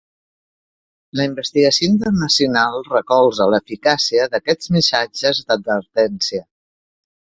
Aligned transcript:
La 1.19 1.25
investigació 1.29 1.89
internacional 1.89 2.81
recolza 2.93 3.47
l'eficàcia 3.55 4.27
d'aquests 4.33 4.73
missatges 4.79 5.43
d'advertència. 5.51 6.47